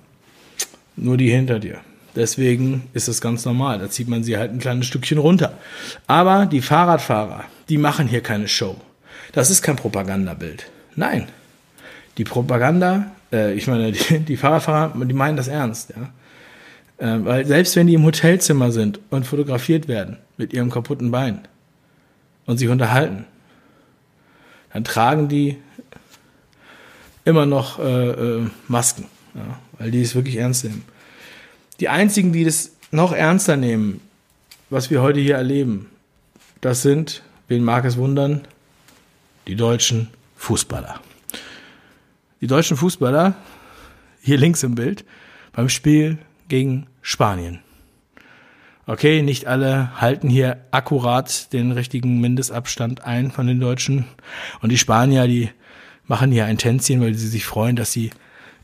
Nur 0.94 1.16
die 1.16 1.28
hinter 1.28 1.58
dir. 1.58 1.80
Deswegen 2.14 2.84
ist 2.92 3.08
es 3.08 3.20
ganz 3.20 3.44
normal. 3.44 3.80
Da 3.80 3.90
zieht 3.90 4.06
man 4.06 4.22
sie 4.22 4.38
halt 4.38 4.52
ein 4.52 4.60
kleines 4.60 4.86
Stückchen 4.86 5.18
runter. 5.18 5.58
Aber 6.06 6.46
die 6.46 6.62
Fahrradfahrer, 6.62 7.44
die 7.68 7.76
machen 7.76 8.06
hier 8.06 8.22
keine 8.22 8.46
Show. 8.46 8.76
Das 9.32 9.50
ist 9.50 9.60
kein 9.60 9.74
Propagandabild. 9.74 10.70
Nein. 10.94 11.26
Die 12.16 12.24
Propaganda, 12.24 13.10
äh, 13.32 13.54
ich 13.54 13.66
meine, 13.66 13.90
die, 13.90 14.18
die, 14.20 14.36
Fahrradfahrer, 14.36 15.04
die 15.04 15.14
meinen 15.14 15.36
das 15.36 15.48
ernst, 15.48 15.90
ja. 15.90 16.10
Äh, 16.98 17.18
weil 17.20 17.46
selbst 17.46 17.76
wenn 17.76 17.86
die 17.86 17.94
im 17.94 18.04
Hotelzimmer 18.04 18.72
sind 18.72 19.00
und 19.10 19.26
fotografiert 19.26 19.88
werden 19.88 20.18
mit 20.36 20.52
ihrem 20.52 20.70
kaputten 20.70 21.10
Bein 21.10 21.46
und 22.46 22.58
sich 22.58 22.68
unterhalten, 22.68 23.24
dann 24.72 24.84
tragen 24.84 25.28
die 25.28 25.58
immer 27.24 27.44
noch 27.44 27.78
äh, 27.78 28.10
äh, 28.10 28.46
Masken, 28.68 29.06
ja, 29.34 29.58
weil 29.78 29.90
die 29.90 30.02
es 30.02 30.14
wirklich 30.14 30.36
ernst 30.36 30.64
nehmen. 30.64 30.84
Die 31.80 31.88
einzigen, 31.88 32.32
die 32.32 32.44
das 32.44 32.72
noch 32.90 33.12
ernster 33.12 33.56
nehmen, 33.56 34.00
was 34.70 34.90
wir 34.90 35.02
heute 35.02 35.20
hier 35.20 35.36
erleben, 35.36 35.90
das 36.60 36.82
sind, 36.82 37.22
wen 37.48 37.64
mag 37.64 37.84
es 37.84 37.96
wundern, 37.96 38.42
die 39.46 39.56
deutschen 39.56 40.08
Fußballer. 40.36 41.00
Die 42.40 42.46
deutschen 42.46 42.76
Fußballer, 42.76 43.34
hier 44.22 44.38
links 44.38 44.62
im 44.62 44.74
Bild, 44.74 45.04
beim 45.52 45.68
Spiel 45.68 46.18
gegen 46.48 46.86
Spanien. 47.02 47.60
Okay, 48.86 49.22
nicht 49.22 49.46
alle 49.46 50.00
halten 50.00 50.28
hier 50.28 50.58
akkurat 50.70 51.52
den 51.52 51.72
richtigen 51.72 52.20
Mindestabstand 52.20 53.04
ein 53.04 53.32
von 53.32 53.48
den 53.48 53.58
Deutschen. 53.58 54.04
Und 54.60 54.70
die 54.70 54.78
Spanier, 54.78 55.26
die 55.26 55.50
machen 56.06 56.30
hier 56.30 56.46
ein 56.46 56.58
Tänzchen, 56.58 57.00
weil 57.00 57.14
sie 57.14 57.26
sich 57.26 57.44
freuen, 57.44 57.74
dass 57.74 57.92
sie 57.92 58.10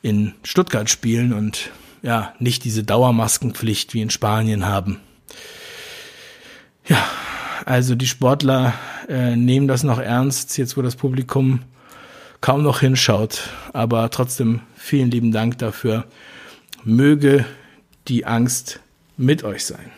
in 0.00 0.35
Stuttgart 0.44 0.88
spielen 0.88 1.33
und 1.33 1.70
ja, 2.02 2.35
nicht 2.38 2.64
diese 2.64 2.85
Dauermaskenpflicht 2.85 3.94
wie 3.94 4.02
in 4.02 4.11
Spanien 4.11 4.66
haben. 4.66 5.00
Ja, 6.87 7.04
also 7.64 7.94
die 7.94 8.07
Sportler 8.07 8.74
äh, 9.09 9.37
nehmen 9.37 9.68
das 9.68 9.83
noch 9.83 9.98
ernst, 9.98 10.57
jetzt 10.59 10.76
wo 10.76 10.83
das 10.83 10.96
Publikum 10.96 11.61
kaum 12.40 12.62
noch 12.62 12.80
hinschaut. 12.80 13.50
Aber 13.72 14.11
trotzdem 14.11 14.61
vielen 14.76 15.11
lieben 15.11 15.33
Dank 15.33 15.59
dafür. 15.59 16.07
Möge 16.85 17.44
die 18.08 18.26
Angst 18.26 18.80
mit 19.16 19.44
euch 19.44 19.64
sein. 19.64 19.90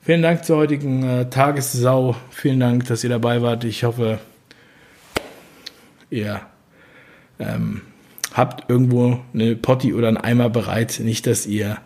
Vielen 0.00 0.22
Dank 0.22 0.44
zur 0.44 0.58
heutigen 0.58 1.02
äh, 1.02 1.30
Tagessau. 1.30 2.16
Vielen 2.30 2.60
Dank, 2.60 2.86
dass 2.86 3.02
ihr 3.02 3.10
dabei 3.10 3.42
wart. 3.42 3.64
Ich 3.64 3.82
hoffe, 3.82 4.20
ihr 6.10 6.40
ähm, 7.38 7.82
habt 8.32 8.70
irgendwo 8.70 9.20
eine 9.34 9.56
Potti 9.56 9.94
oder 9.94 10.08
einen 10.08 10.16
Eimer 10.16 10.48
bereit, 10.48 11.00
nicht, 11.02 11.26
dass 11.26 11.46
ihr 11.46 11.78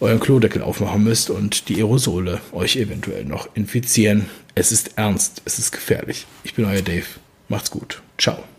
euren 0.00 0.20
Klodeckel 0.20 0.62
aufmachen 0.62 1.04
müsst 1.04 1.30
und 1.30 1.68
die 1.68 1.76
Aerosole 1.76 2.40
euch 2.52 2.76
eventuell 2.76 3.24
noch 3.24 3.48
infizieren. 3.54 4.28
Es 4.54 4.72
ist 4.72 4.98
ernst, 4.98 5.42
es 5.44 5.58
ist 5.58 5.72
gefährlich. 5.72 6.26
Ich 6.44 6.54
bin 6.54 6.64
euer 6.64 6.82
Dave. 6.82 7.06
Macht's 7.48 7.70
gut. 7.70 8.02
Ciao. 8.18 8.55